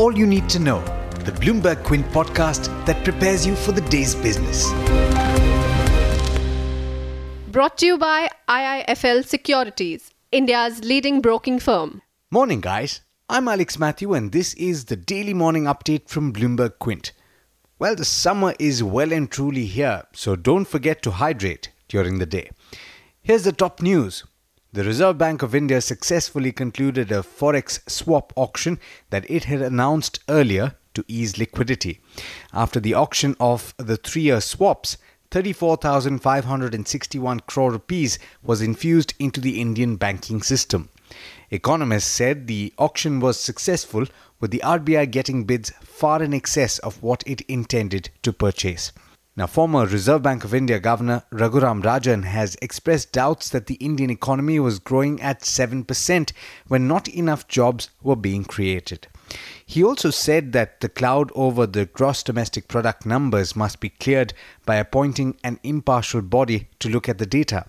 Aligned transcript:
all 0.00 0.16
you 0.16 0.26
need 0.26 0.48
to 0.48 0.58
know. 0.58 0.80
The 1.26 1.32
Bloomberg 1.32 1.84
Quint 1.84 2.06
podcast 2.06 2.68
that 2.86 3.04
prepares 3.04 3.46
you 3.46 3.54
for 3.54 3.72
the 3.72 3.82
day's 3.82 4.14
business. 4.14 4.64
Brought 7.48 7.76
to 7.78 7.86
you 7.86 7.98
by 7.98 8.30
IIFL 8.48 9.26
Securities, 9.26 10.14
India's 10.32 10.82
leading 10.82 11.20
broking 11.20 11.58
firm. 11.58 12.00
Morning, 12.30 12.62
guys. 12.62 13.02
I'm 13.28 13.46
Alex 13.46 13.78
Matthew, 13.78 14.14
and 14.14 14.32
this 14.32 14.54
is 14.54 14.86
the 14.86 14.96
daily 14.96 15.34
morning 15.34 15.64
update 15.64 16.08
from 16.08 16.32
Bloomberg 16.32 16.78
Quint. 16.78 17.12
Well, 17.78 17.94
the 17.94 18.06
summer 18.06 18.54
is 18.58 18.82
well 18.82 19.12
and 19.12 19.30
truly 19.30 19.66
here, 19.66 20.04
so 20.14 20.34
don't 20.34 20.64
forget 20.64 21.02
to 21.02 21.10
hydrate 21.10 21.68
during 21.88 22.18
the 22.18 22.26
day. 22.26 22.48
Here's 23.20 23.44
the 23.44 23.52
top 23.52 23.82
news. 23.82 24.24
The 24.72 24.84
Reserve 24.84 25.18
Bank 25.18 25.42
of 25.42 25.52
India 25.52 25.80
successfully 25.80 26.52
concluded 26.52 27.10
a 27.10 27.24
forex 27.24 27.80
swap 27.90 28.32
auction 28.36 28.78
that 29.10 29.28
it 29.28 29.46
had 29.46 29.60
announced 29.60 30.20
earlier 30.28 30.76
to 30.94 31.04
ease 31.08 31.38
liquidity. 31.38 32.00
After 32.52 32.78
the 32.78 32.94
auction 32.94 33.34
of 33.40 33.74
the 33.78 33.96
three 33.96 34.22
year 34.22 34.40
swaps, 34.40 34.96
34,561 35.32 37.40
crore 37.40 37.72
rupees 37.72 38.20
was 38.44 38.62
infused 38.62 39.14
into 39.18 39.40
the 39.40 39.60
Indian 39.60 39.96
banking 39.96 40.40
system. 40.40 40.88
Economists 41.50 42.06
said 42.06 42.46
the 42.46 42.72
auction 42.78 43.18
was 43.18 43.40
successful, 43.40 44.06
with 44.38 44.52
the 44.52 44.62
RBI 44.64 45.10
getting 45.10 45.42
bids 45.42 45.72
far 45.82 46.22
in 46.22 46.32
excess 46.32 46.78
of 46.78 47.02
what 47.02 47.24
it 47.26 47.40
intended 47.48 48.10
to 48.22 48.32
purchase. 48.32 48.92
Now, 49.36 49.46
former 49.46 49.86
Reserve 49.86 50.22
Bank 50.22 50.42
of 50.42 50.52
India 50.52 50.80
Governor 50.80 51.22
Raghuram 51.30 51.84
Rajan 51.84 52.24
has 52.24 52.56
expressed 52.60 53.12
doubts 53.12 53.48
that 53.50 53.66
the 53.66 53.76
Indian 53.76 54.10
economy 54.10 54.58
was 54.58 54.80
growing 54.80 55.20
at 55.22 55.42
7% 55.42 56.32
when 56.66 56.88
not 56.88 57.06
enough 57.06 57.46
jobs 57.46 57.90
were 58.02 58.16
being 58.16 58.44
created. 58.44 59.06
He 59.64 59.84
also 59.84 60.10
said 60.10 60.50
that 60.52 60.80
the 60.80 60.88
cloud 60.88 61.30
over 61.36 61.64
the 61.64 61.86
gross 61.86 62.24
domestic 62.24 62.66
product 62.66 63.06
numbers 63.06 63.54
must 63.54 63.78
be 63.78 63.90
cleared 63.90 64.34
by 64.66 64.76
appointing 64.76 65.36
an 65.44 65.60
impartial 65.62 66.22
body 66.22 66.68
to 66.80 66.88
look 66.88 67.08
at 67.08 67.18
the 67.18 67.26
data. 67.26 67.66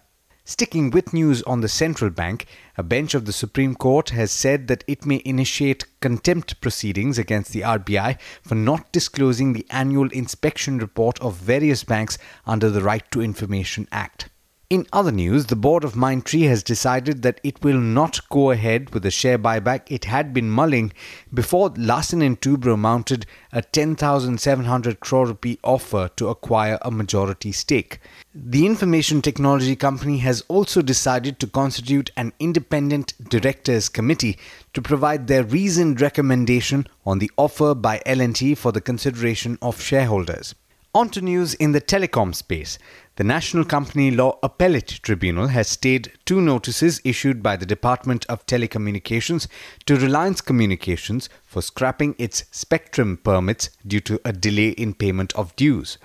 Sticking 0.52 0.90
with 0.90 1.14
news 1.14 1.42
on 1.44 1.62
the 1.62 1.70
central 1.70 2.10
bank, 2.10 2.46
a 2.78 2.84
bench 2.84 3.14
of 3.14 3.24
the 3.24 3.32
Supreme 3.32 3.74
Court 3.74 4.10
has 4.10 4.34
said 4.34 4.68
that 4.68 4.84
it 4.86 5.06
may 5.06 5.22
initiate 5.24 5.86
contempt 6.02 6.60
proceedings 6.60 7.18
against 7.18 7.54
the 7.54 7.62
RBI 7.62 8.20
for 8.42 8.56
not 8.56 8.92
disclosing 8.92 9.54
the 9.54 9.66
annual 9.70 10.10
inspection 10.10 10.78
report 10.78 11.18
of 11.22 11.38
various 11.38 11.86
banks 11.86 12.18
under 12.46 12.70
the 12.70 12.82
Right 12.82 13.10
to 13.12 13.22
Information 13.22 13.88
Act. 13.94 14.28
In 14.72 14.88
other 14.94 15.12
news, 15.12 15.48
the 15.48 15.58
board 15.58 15.84
of 15.84 15.96
Mindtree 15.96 16.48
has 16.48 16.64
decided 16.64 17.24
that 17.24 17.42
it 17.44 17.62
will 17.62 17.82
not 17.82 18.30
go 18.30 18.52
ahead 18.52 18.92
with 18.92 19.04
the 19.04 19.12
share 19.12 19.38
buyback 19.38 19.82
it 19.88 20.06
had 20.06 20.34
been 20.34 20.50
mulling 20.50 20.94
before 21.34 21.74
Larsen 21.76 22.22
and 22.22 22.40
Toubro 22.40 22.80
mounted 22.80 23.26
a 23.52 23.64
10,700 23.64 25.02
crore 25.02 25.26
rupee 25.28 25.60
offer 25.62 26.10
to 26.16 26.30
acquire 26.30 26.80
a 26.84 26.90
majority 26.90 27.52
stake. 27.52 28.00
The 28.34 28.66
information 28.66 29.22
technology 29.22 29.76
company 29.76 30.20
has 30.20 30.42
also 30.48 30.82
decided 30.82 31.38
to 31.42 31.48
constitute 31.48 32.10
an 32.16 32.32
independent 32.40 33.14
directors 33.30 33.90
committee 33.90 34.40
to 34.74 34.82
provide 34.82 35.28
their 35.28 35.44
reasoned 35.44 36.00
recommendation 36.00 36.88
on 37.06 37.20
the 37.20 37.30
offer 37.36 37.76
by 37.76 38.02
L&T 38.06 38.56
for 38.56 38.72
the 38.72 38.80
consideration 38.80 39.58
of 39.62 39.82
shareholders. 39.82 40.56
On 40.94 41.10
to 41.12 41.22
news 41.22 41.54
in 41.54 41.72
the 41.72 41.80
telecom 41.80 42.36
space. 42.36 42.78
The 43.16 43.24
National 43.24 43.64
Company 43.64 44.12
Law 44.12 44.38
Appellate 44.44 45.00
Tribunal 45.02 45.48
has 45.48 45.70
stayed 45.70 46.12
two 46.26 46.42
notices 46.42 47.00
issued 47.06 47.42
by 47.42 47.56
the 47.56 47.66
Department 47.66 48.26
of 48.26 48.46
Telecommunications 48.46 49.48
to 49.86 49.96
Reliance 49.96 50.42
Communications 50.42 51.30
for 51.46 51.62
scrapping 51.62 52.14
its 52.18 52.44
spectrum 52.52 53.16
permits 53.24 53.70
due 53.88 54.02
to 54.02 54.20
a 54.26 54.34
delay 54.34 54.72
in 54.72 54.94
payment 54.94 55.34
of 55.34 55.56
dues. 55.56 55.98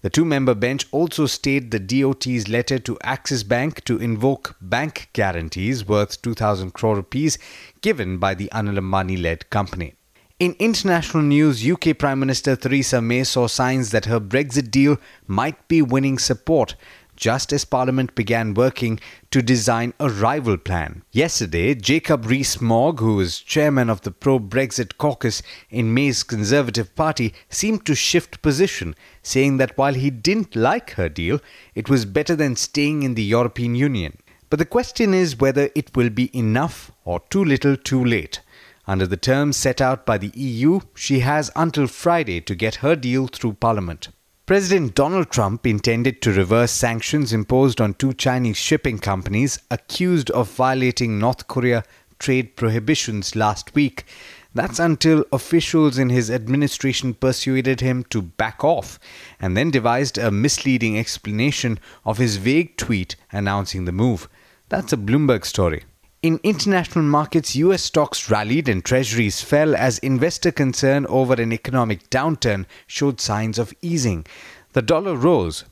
The 0.00 0.08
two 0.08 0.24
member 0.24 0.54
bench 0.54 0.86
also 0.90 1.26
stayed 1.26 1.70
the 1.70 1.78
DOT's 1.78 2.48
letter 2.48 2.78
to 2.78 2.96
Axis 3.02 3.42
Bank 3.42 3.84
to 3.84 3.98
invoke 3.98 4.56
bank 4.58 5.10
guarantees 5.12 5.86
worth 5.86 6.22
2,000 6.22 6.72
crore 6.72 6.96
rupees 6.96 7.36
given 7.82 8.16
by 8.16 8.32
the 8.32 8.48
Anil 8.54 8.78
Ambani 8.78 9.20
led 9.20 9.50
company. 9.50 9.96
In 10.40 10.56
international 10.58 11.22
news, 11.22 11.64
UK 11.64 11.96
Prime 11.96 12.18
Minister 12.18 12.56
Theresa 12.56 13.00
May 13.00 13.22
saw 13.22 13.46
signs 13.46 13.92
that 13.92 14.06
her 14.06 14.18
Brexit 14.18 14.68
deal 14.68 14.96
might 15.28 15.68
be 15.68 15.80
winning 15.80 16.18
support 16.18 16.74
just 17.14 17.52
as 17.52 17.64
Parliament 17.64 18.16
began 18.16 18.52
working 18.52 18.98
to 19.30 19.40
design 19.40 19.94
a 20.00 20.10
rival 20.10 20.56
plan. 20.56 21.02
Yesterday, 21.12 21.76
Jacob 21.76 22.26
Rees 22.26 22.60
Mogg, 22.60 22.98
who 22.98 23.20
is 23.20 23.38
chairman 23.38 23.88
of 23.88 24.00
the 24.00 24.10
pro 24.10 24.40
Brexit 24.40 24.98
caucus 24.98 25.40
in 25.70 25.94
May's 25.94 26.24
Conservative 26.24 26.92
Party, 26.96 27.32
seemed 27.48 27.86
to 27.86 27.94
shift 27.94 28.42
position, 28.42 28.96
saying 29.22 29.58
that 29.58 29.78
while 29.78 29.94
he 29.94 30.10
didn't 30.10 30.56
like 30.56 30.90
her 30.94 31.08
deal, 31.08 31.38
it 31.76 31.88
was 31.88 32.04
better 32.04 32.34
than 32.34 32.56
staying 32.56 33.04
in 33.04 33.14
the 33.14 33.22
European 33.22 33.76
Union. 33.76 34.18
But 34.50 34.58
the 34.58 34.64
question 34.64 35.14
is 35.14 35.38
whether 35.38 35.70
it 35.76 35.94
will 35.96 36.10
be 36.10 36.36
enough 36.36 36.90
or 37.04 37.20
too 37.30 37.44
little 37.44 37.76
too 37.76 38.04
late. 38.04 38.40
Under 38.86 39.06
the 39.06 39.16
terms 39.16 39.56
set 39.56 39.80
out 39.80 40.04
by 40.04 40.18
the 40.18 40.32
EU, 40.34 40.80
she 40.94 41.20
has 41.20 41.50
until 41.56 41.86
Friday 41.86 42.40
to 42.42 42.54
get 42.54 42.76
her 42.76 42.94
deal 42.94 43.26
through 43.26 43.54
Parliament. 43.54 44.08
President 44.46 44.94
Donald 44.94 45.30
Trump 45.30 45.66
intended 45.66 46.20
to 46.20 46.30
reverse 46.30 46.70
sanctions 46.70 47.32
imposed 47.32 47.80
on 47.80 47.94
two 47.94 48.12
Chinese 48.12 48.58
shipping 48.58 48.98
companies 48.98 49.58
accused 49.70 50.30
of 50.32 50.50
violating 50.50 51.18
North 51.18 51.48
Korea 51.48 51.82
trade 52.18 52.54
prohibitions 52.54 53.34
last 53.34 53.74
week. 53.74 54.04
That's 54.54 54.78
until 54.78 55.24
officials 55.32 55.96
in 55.96 56.10
his 56.10 56.30
administration 56.30 57.14
persuaded 57.14 57.80
him 57.80 58.04
to 58.10 58.20
back 58.20 58.62
off 58.62 59.00
and 59.40 59.56
then 59.56 59.70
devised 59.70 60.18
a 60.18 60.30
misleading 60.30 60.98
explanation 60.98 61.80
of 62.04 62.18
his 62.18 62.36
vague 62.36 62.76
tweet 62.76 63.16
announcing 63.32 63.86
the 63.86 63.92
move. 63.92 64.28
That's 64.68 64.92
a 64.92 64.98
Bloomberg 64.98 65.46
story. 65.46 65.84
In 66.24 66.40
international 66.42 67.04
markets, 67.04 67.54
US 67.54 67.82
stocks 67.82 68.30
rallied 68.30 68.66
and 68.66 68.82
treasuries 68.82 69.42
fell 69.42 69.76
as 69.76 69.98
investor 69.98 70.50
concern 70.50 71.04
over 71.10 71.34
an 71.34 71.52
economic 71.52 72.08
downturn 72.08 72.64
showed 72.86 73.20
signs 73.20 73.58
of 73.58 73.74
easing. 73.82 74.24
The 74.72 74.80
dollar 74.80 75.16
rose. 75.16 75.64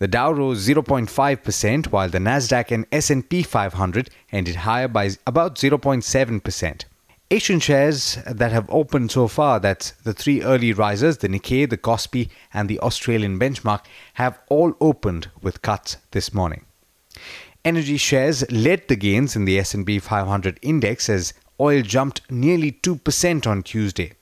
The 0.00 0.08
Dow 0.08 0.32
rose 0.32 0.66
0.5% 0.66 1.86
while 1.92 2.08
the 2.08 2.18
Nasdaq 2.18 2.72
and 2.72 2.84
S&P 2.90 3.44
500 3.44 4.10
ended 4.32 4.56
higher 4.56 4.88
by 4.88 5.10
about 5.24 5.54
0.7%. 5.54 6.84
Asian 7.30 7.60
shares 7.60 8.18
that 8.26 8.50
have 8.50 8.68
opened 8.70 9.12
so 9.12 9.28
far, 9.28 9.60
that's 9.60 9.92
the 10.02 10.12
three 10.12 10.42
early 10.42 10.72
risers, 10.72 11.18
the 11.18 11.28
Nikkei, 11.28 11.70
the 11.70 11.78
Kospi, 11.78 12.28
and 12.52 12.68
the 12.68 12.80
Australian 12.80 13.38
benchmark, 13.38 13.84
have 14.14 14.40
all 14.48 14.74
opened 14.80 15.30
with 15.40 15.62
cuts 15.62 15.98
this 16.10 16.34
morning. 16.34 16.64
Energy 17.64 17.96
shares 17.96 18.44
led 18.50 18.88
the 18.88 18.96
gains 18.96 19.36
in 19.36 19.44
the 19.44 19.56
S&P 19.56 20.00
500 20.00 20.58
index 20.62 21.08
as 21.08 21.32
oil 21.60 21.80
jumped 21.82 22.28
nearly 22.28 22.72
2% 22.72 23.46
on 23.46 23.62
Tuesday. 23.62 24.12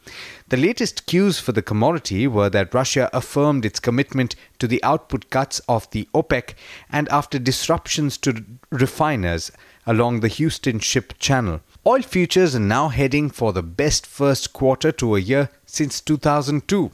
The 0.49 0.59
latest 0.59 1.07
cues 1.07 1.41
for 1.41 1.53
the 1.53 1.63
commodity 1.63 2.27
were 2.27 2.51
that 2.51 2.75
Russia 2.75 3.09
affirmed 3.15 3.65
its 3.65 3.81
commitment 3.81 4.37
to 4.59 4.67
the 4.67 4.83
output 4.85 5.31
cuts 5.31 5.59
of 5.61 5.91
the 5.91 6.07
OPEC 6.13 6.53
and 6.91 7.09
after 7.09 7.39
disruptions 7.39 8.19
to 8.19 8.45
refiners 8.71 9.51
along 9.87 10.21
the 10.21 10.29
Houston 10.29 10.79
Ship 10.79 11.15
Channel. 11.19 11.63
Oil 11.87 12.03
futures 12.03 12.55
are 12.55 12.61
now 12.61 12.89
heading 12.89 13.31
for 13.31 13.55
the 13.55 13.63
best 13.63 14.05
first 14.07 14.53
quarter 14.53 14.93
to 14.93 15.17
a 15.17 15.21
year 15.21 15.49
since 15.65 16.03
2002. 16.03 16.91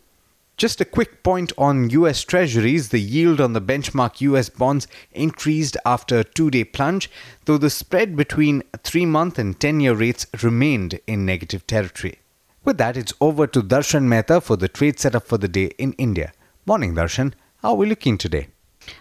Just 0.56 0.80
a 0.80 0.86
quick 0.86 1.22
point 1.22 1.52
on 1.58 1.90
US 1.90 2.22
Treasuries. 2.22 2.88
The 2.88 2.98
yield 2.98 3.42
on 3.42 3.52
the 3.52 3.60
benchmark 3.60 4.22
US 4.22 4.48
bonds 4.48 4.88
increased 5.12 5.76
after 5.84 6.20
a 6.20 6.24
two 6.24 6.50
day 6.50 6.64
plunge, 6.64 7.10
though 7.44 7.58
the 7.58 7.68
spread 7.68 8.16
between 8.16 8.62
three 8.82 9.04
month 9.04 9.38
and 9.38 9.60
10 9.60 9.80
year 9.80 9.92
rates 9.92 10.26
remained 10.42 10.98
in 11.06 11.26
negative 11.26 11.66
territory. 11.66 12.20
With 12.64 12.78
that, 12.78 12.96
it's 12.96 13.12
over 13.20 13.46
to 13.46 13.62
Darshan 13.62 14.04
Mehta 14.04 14.40
for 14.40 14.56
the 14.56 14.66
trade 14.66 14.98
setup 14.98 15.26
for 15.26 15.36
the 15.36 15.46
day 15.46 15.72
in 15.76 15.92
India. 15.94 16.32
Morning, 16.64 16.94
Darshan. 16.94 17.34
How 17.58 17.72
are 17.72 17.76
we 17.76 17.86
looking 17.86 18.16
today? 18.16 18.48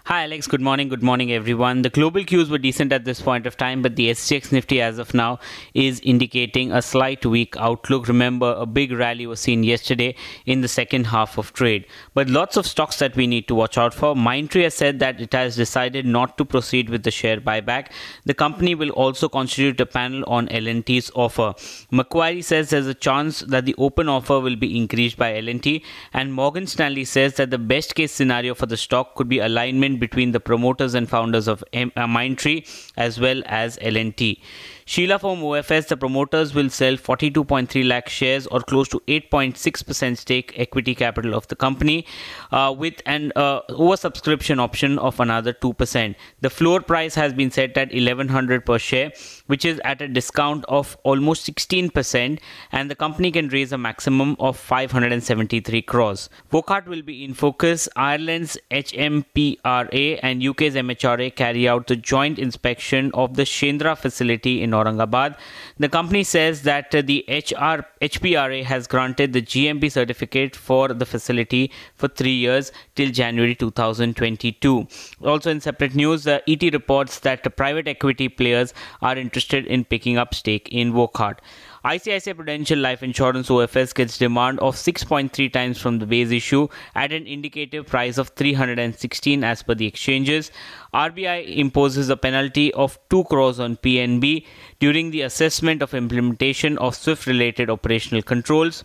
Hi, 0.05 0.23
Alex. 0.23 0.47
Good 0.47 0.61
morning. 0.61 0.89
Good 0.89 1.03
morning, 1.03 1.31
everyone. 1.31 1.81
The 1.81 1.89
global 1.89 2.23
cues 2.23 2.49
were 2.49 2.57
decent 2.57 2.91
at 2.91 3.05
this 3.05 3.21
point 3.21 3.45
of 3.45 3.57
time, 3.57 3.81
but 3.81 3.95
the 3.95 4.09
SGX 4.09 4.51
Nifty 4.51 4.81
as 4.81 4.97
of 4.97 5.13
now 5.13 5.39
is 5.73 5.99
indicating 6.01 6.71
a 6.71 6.81
slight 6.81 7.25
weak 7.25 7.55
outlook. 7.57 8.07
Remember, 8.07 8.55
a 8.57 8.65
big 8.65 8.91
rally 8.91 9.27
was 9.27 9.39
seen 9.39 9.63
yesterday 9.63 10.15
in 10.45 10.61
the 10.61 10.67
second 10.67 11.07
half 11.07 11.37
of 11.37 11.53
trade. 11.53 11.85
But 12.13 12.29
lots 12.29 12.57
of 12.57 12.65
stocks 12.65 12.99
that 12.99 13.15
we 13.15 13.27
need 13.27 13.47
to 13.47 13.55
watch 13.55 13.77
out 13.77 13.93
for. 13.93 14.15
Mindtree 14.15 14.63
has 14.63 14.73
said 14.73 14.99
that 14.99 15.21
it 15.21 15.33
has 15.33 15.55
decided 15.55 16.05
not 16.05 16.37
to 16.37 16.45
proceed 16.45 16.89
with 16.89 17.03
the 17.03 17.11
share 17.11 17.39
buyback. 17.39 17.87
The 18.25 18.33
company 18.33 18.75
will 18.75 18.91
also 18.91 19.29
constitute 19.29 19.79
a 19.81 19.85
panel 19.85 20.23
on 20.27 20.49
L&T's 20.49 21.11
offer. 21.13 21.53
Macquarie 21.91 22.41
says 22.41 22.69
there's 22.69 22.87
a 22.87 22.93
chance 22.93 23.41
that 23.41 23.65
the 23.65 23.75
open 23.77 24.09
offer 24.09 24.39
will 24.39 24.55
be 24.55 24.77
increased 24.77 25.17
by 25.17 25.37
L&T, 25.37 25.83
and 26.13 26.33
Morgan 26.33 26.65
Stanley 26.65 27.05
says 27.05 27.35
that 27.35 27.51
the 27.51 27.57
best 27.57 27.93
case 27.93 28.11
scenario 28.11 28.55
for 28.55 28.65
the 28.65 28.77
stock 28.77 29.15
could 29.15 29.29
be 29.29 29.39
aligned 29.39 29.74
alignment 29.75 29.99
between 29.99 30.31
the 30.31 30.39
promoters 30.39 30.93
and 30.95 31.09
founders 31.09 31.47
of 31.47 31.63
uh, 31.73 32.07
Mindtree 32.07 32.65
as 32.97 33.19
well 33.19 33.41
as 33.45 33.77
L&T. 33.81 34.41
Sheela 34.87 35.19
Foam 35.19 35.41
OFS, 35.41 35.87
the 35.87 35.97
promoters 35.97 36.53
will 36.53 36.69
sell 36.69 36.93
42.3 36.93 37.87
lakh 37.87 38.07
shares 38.07 38.45
or 38.45 38.59
close 38.59 38.87
to 38.89 38.99
8.6% 39.07 40.15
stake 40.15 40.53
equity 40.57 40.93
capital 40.93 41.33
of 41.33 41.47
the 41.47 41.55
company 41.55 42.05
uh, 42.51 42.73
with 42.77 43.01
an 43.07 43.33
uh, 43.35 43.61
oversubscription 43.69 44.59
option 44.59 44.99
of 44.99 45.19
another 45.19 45.53
2%. 45.53 46.13
The 46.41 46.51
floor 46.51 46.81
price 46.81 47.15
has 47.15 47.33
been 47.33 47.49
set 47.49 47.75
at 47.79 47.91
1100 47.93 48.63
per 48.63 48.77
share, 48.77 49.11
which 49.47 49.65
is 49.65 49.81
at 49.83 50.03
a 50.03 50.07
discount 50.07 50.63
of 50.65 50.95
almost 51.01 51.47
16%, 51.47 52.39
and 52.71 52.91
the 52.91 52.95
company 52.95 53.31
can 53.31 53.47
raise 53.47 53.71
a 53.71 53.79
maximum 53.79 54.35
of 54.39 54.55
573 54.55 55.81
crores. 55.81 56.29
Wockhardt 56.51 56.85
will 56.85 57.01
be 57.01 57.23
in 57.23 57.33
focus. 57.33 57.89
Ireland's 57.95 58.55
HMPRA 58.69 60.19
and 60.21 60.43
UK's 60.45 60.75
MHRA 60.75 61.35
carry 61.35 61.67
out 61.67 61.87
the 61.87 61.95
joint 61.95 62.37
inspection 62.37 63.09
of 63.15 63.35
the 63.35 63.45
Shendra 63.45 63.97
facility 63.97 64.61
in 64.61 64.74
Aurangabad. 64.75 65.35
The 65.77 65.89
company 65.89 66.23
says 66.23 66.61
that 66.63 66.91
the 66.91 67.25
HR, 67.27 67.85
HPRA 68.01 68.63
has 68.63 68.87
granted 68.87 69.33
the 69.33 69.41
GMP 69.41 69.91
certificate 69.91 70.55
for 70.55 70.87
the 70.89 71.05
facility 71.05 71.71
for 71.95 72.07
three 72.07 72.35
years 72.35 72.71
till 72.95 73.11
January 73.11 73.55
2022. 73.55 74.87
Also, 75.23 75.51
in 75.51 75.61
separate 75.61 75.95
news, 75.95 76.27
uh, 76.27 76.39
ET 76.47 76.61
reports 76.73 77.19
that 77.19 77.55
private 77.55 77.87
equity 77.87 78.29
players 78.29 78.73
are 79.01 79.17
interested 79.17 79.65
in 79.65 79.85
picking 79.85 80.17
up 80.17 80.33
stake 80.33 80.69
in 80.71 80.93
Wockhardt. 80.93 81.39
ICICI 81.85 82.35
Prudential 82.35 82.79
Life 82.79 83.03
Insurance 83.03 83.47
OFS 83.47 83.93
gets 83.93 84.17
demand 84.17 84.59
of 84.59 84.75
6.3 84.75 85.53
times 85.53 85.79
from 85.79 85.99
the 85.99 86.07
base 86.07 86.31
issue 86.31 86.67
at 86.95 87.11
an 87.11 87.27
indicative 87.27 87.85
price 87.85 88.17
of 88.17 88.29
316 88.29 89.43
as 89.43 89.61
per 89.61 89.75
the 89.75 89.85
exchanges. 89.85 90.51
RBI 90.95 91.57
imposes 91.57 92.07
a 92.09 92.15
penalty 92.15 92.73
of 92.73 92.97
2 93.09 93.25
crores 93.25 93.59
on 93.59 93.75
PNB 93.75 94.45
during 94.79 95.11
the 95.11 95.21
assessment 95.23 95.81
of 95.81 95.93
implementation 95.93 96.77
of 96.77 96.95
SWIFT 96.95 97.27
related 97.27 97.69
operational 97.69 98.21
controls. 98.21 98.83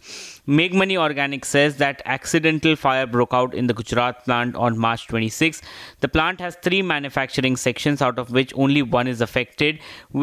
Meghmani 0.49 0.97
Organic 0.99 1.45
says 1.45 1.77
that 1.77 2.03
accidental 2.05 2.75
fire 2.75 3.07
broke 3.07 3.33
out 3.33 3.55
in 3.55 3.69
the 3.69 3.75
Gujarat 3.75 4.25
plant 4.25 4.57
on 4.57 4.77
March 4.77 5.07
26. 5.07 5.63
The 6.01 6.09
plant 6.09 6.41
has 6.41 6.57
three 6.57 6.83
manufacturing 6.83 7.57
sections, 7.57 8.03
out 8.03 8.19
of 8.19 8.33
which 8.33 8.53
only 8.57 8.83
one 8.83 9.07
is 9.07 9.21
affected, 9.21 9.79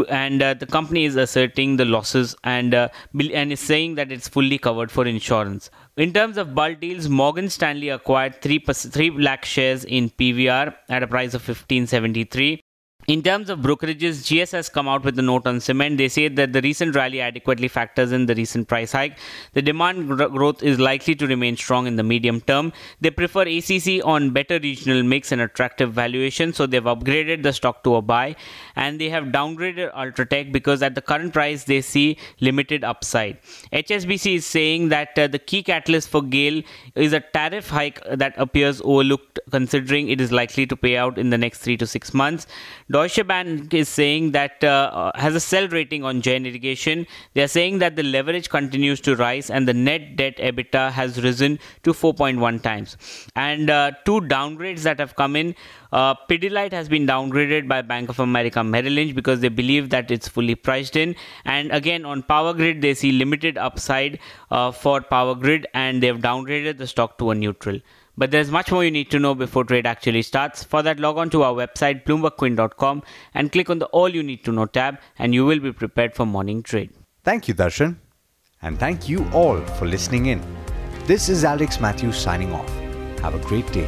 and 0.09 0.41
uh, 0.41 0.53
the 0.55 0.65
company 0.65 1.05
is 1.05 1.15
asserting 1.15 1.77
the 1.77 1.85
losses 1.85 2.35
and 2.43 2.73
uh, 2.73 2.89
and 3.33 3.53
is 3.53 3.61
saying 3.61 3.95
that 3.95 4.11
it's 4.11 4.27
fully 4.27 4.57
covered 4.57 4.91
for 4.91 5.05
insurance. 5.05 5.69
In 5.97 6.13
terms 6.13 6.37
of 6.37 6.53
bulk 6.53 6.79
deals, 6.79 7.09
Morgan 7.09 7.49
Stanley 7.49 7.89
acquired 7.89 8.39
3, 8.41 8.59
3 8.59 9.09
lakh 9.17 9.45
shares 9.45 9.83
in 9.83 10.11
PVR 10.11 10.75
at 10.89 11.01
a 11.01 11.07
price 11.07 11.33
of 11.33 11.41
1573. 11.85 12.66
In 13.07 13.23
terms 13.23 13.49
of 13.49 13.59
brokerages, 13.59 14.17
GS 14.27 14.51
has 14.51 14.67
come 14.67 14.89
out 14.89 15.05
with 15.05 15.17
a 15.17 15.21
note 15.21 15.47
on 15.47 15.61
cement. 15.61 15.97
They 15.97 16.09
say 16.09 16.27
that 16.27 16.51
the 16.51 16.61
recent 16.61 16.93
rally 16.93 17.21
adequately 17.21 17.69
factors 17.69 18.11
in 18.11 18.25
the 18.25 18.35
recent 18.35 18.67
price 18.67 18.91
hike. 18.91 19.17
The 19.53 19.61
demand 19.61 20.09
gr- 20.09 20.25
growth 20.25 20.61
is 20.61 20.77
likely 20.77 21.15
to 21.15 21.25
remain 21.25 21.55
strong 21.55 21.87
in 21.87 21.95
the 21.95 22.03
medium 22.03 22.41
term. 22.41 22.73
They 22.99 23.09
prefer 23.09 23.43
ACC 23.43 24.05
on 24.05 24.31
better 24.31 24.59
regional 24.59 25.03
mix 25.03 25.31
and 25.31 25.39
attractive 25.39 25.93
valuation, 25.93 26.51
so 26.51 26.65
they've 26.65 26.83
upgraded 26.83 27.43
the 27.43 27.53
stock 27.53 27.81
to 27.85 27.95
a 27.95 28.01
buy. 28.01 28.35
And 28.75 28.99
they 28.99 29.07
have 29.07 29.27
downgraded 29.27 29.93
Ultratech 29.93 30.51
because 30.51 30.83
at 30.83 30.93
the 30.93 31.01
current 31.01 31.31
price 31.31 31.63
they 31.63 31.79
see 31.79 32.17
limited 32.41 32.83
upside. 32.83 33.41
HSBC 33.71 34.35
is 34.35 34.45
saying 34.45 34.89
that 34.89 35.17
uh, 35.17 35.27
the 35.27 35.39
key 35.39 35.63
catalyst 35.63 36.09
for 36.09 36.21
GAIL 36.21 36.61
is 36.95 37.13
a 37.13 37.21
tariff 37.21 37.69
hike 37.69 38.03
that 38.11 38.33
appears 38.35 38.81
overlooked 38.81 39.39
considering 39.49 40.09
it 40.09 40.19
is 40.19 40.33
likely 40.33 40.65
to 40.67 40.75
pay 40.75 40.97
out 40.97 41.17
in 41.17 41.29
the 41.29 41.37
next 41.37 41.59
three 41.59 41.77
to 41.77 41.87
six 41.87 42.13
months. 42.13 42.47
Deutsche 42.97 43.27
Bank 43.27 43.75
is 43.75 43.89
saying 43.89 44.31
that 44.31 44.63
uh, 44.63 45.11
has 45.13 45.35
a 45.35 45.39
sell 45.39 45.67
rating 45.67 46.03
on 46.03 46.19
Jain 46.19 46.47
Irrigation. 46.47 47.05
They 47.35 47.43
are 47.43 47.47
saying 47.47 47.77
that 47.77 47.95
the 47.95 48.01
leverage 48.01 48.49
continues 48.49 48.99
to 49.01 49.15
rise 49.15 49.51
and 49.51 49.67
the 49.67 49.73
net 49.75 50.15
debt 50.15 50.37
EBITDA 50.37 50.89
has 50.93 51.21
risen 51.21 51.59
to 51.83 51.93
4.1 51.93 52.63
times. 52.63 52.97
And 53.35 53.69
uh, 53.69 53.91
two 54.03 54.21
downgrades 54.21 54.81
that 54.81 54.97
have 54.99 55.15
come 55.15 55.35
in. 55.35 55.53
Uh, 55.91 56.15
Pidilite 56.27 56.71
has 56.71 56.89
been 56.89 57.05
downgraded 57.05 57.67
by 57.67 57.83
Bank 57.83 58.09
of 58.09 58.19
America 58.19 58.63
Merrill 58.63 58.93
Lynch 58.93 59.13
because 59.13 59.41
they 59.41 59.49
believe 59.49 59.91
that 59.91 60.09
it's 60.09 60.27
fully 60.27 60.55
priced 60.55 60.95
in. 60.95 61.15
And 61.45 61.71
again, 61.71 62.03
on 62.03 62.23
Power 62.23 62.51
Grid, 62.55 62.81
they 62.81 62.95
see 62.95 63.11
limited 63.11 63.59
upside 63.59 64.17
uh, 64.49 64.71
for 64.71 65.01
Power 65.01 65.35
Grid 65.35 65.67
and 65.75 66.01
they've 66.01 66.17
downgraded 66.17 66.79
the 66.79 66.87
stock 66.87 67.19
to 67.19 67.29
a 67.29 67.35
neutral. 67.35 67.79
But 68.17 68.31
there's 68.31 68.49
much 68.49 68.71
more 68.71 68.83
you 68.83 68.89
need 68.89 69.11
to 69.11 69.19
know 69.19 69.35
before 69.35 69.63
trade 69.63 69.85
actually 69.85 70.23
starts. 70.23 70.63
For 70.63 70.81
that, 70.81 70.99
log 70.99 71.17
on 71.17 71.29
to 71.31 71.43
our 71.43 71.53
website, 71.53 72.03
bloombergquint.com, 72.03 73.03
and 73.35 73.51
click 73.51 73.69
on 73.69 73.79
the 73.79 73.85
All 73.87 74.09
You 74.09 74.23
Need 74.23 74.43
to 74.45 74.51
Know 74.51 74.65
tab, 74.65 74.97
and 75.19 75.35
you 75.35 75.45
will 75.45 75.59
be 75.59 75.71
prepared 75.71 76.15
for 76.15 76.25
morning 76.25 76.63
trade. 76.63 76.89
Thank 77.23 77.47
you, 77.47 77.53
Darshan. 77.53 77.97
And 78.61 78.79
thank 78.79 79.07
you 79.07 79.29
all 79.31 79.61
for 79.61 79.85
listening 79.85 80.25
in. 80.25 80.41
This 81.05 81.29
is 81.29 81.43
Alex 81.43 81.79
Matthews 81.79 82.17
signing 82.17 82.51
off. 82.53 82.69
Have 83.19 83.35
a 83.35 83.39
great 83.39 83.71
day. 83.71 83.87